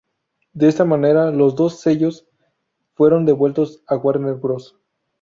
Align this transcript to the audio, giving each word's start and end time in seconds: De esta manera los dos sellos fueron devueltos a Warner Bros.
De 0.53 0.67
esta 0.67 0.83
manera 0.83 1.29
los 1.29 1.55
dos 1.55 1.79
sellos 1.79 2.27
fueron 2.95 3.23
devueltos 3.23 3.83
a 3.85 3.97
Warner 3.97 4.33
Bros. 4.33 4.75